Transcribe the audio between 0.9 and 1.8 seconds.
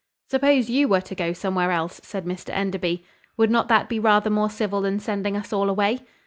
to go somewhere